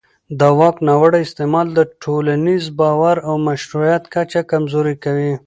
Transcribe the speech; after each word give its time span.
د 0.39 0.41
واک 0.59 0.75
ناوړه 0.87 1.19
استعمال 1.25 1.67
د 1.73 1.79
ټولنیز 2.01 2.63
باور 2.79 3.15
او 3.27 3.33
مشروعیت 3.47 4.03
کچه 4.13 4.41
کمزوري 4.51 4.95
کوي 5.03 5.33